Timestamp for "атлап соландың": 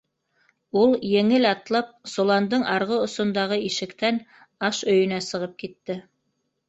1.49-2.65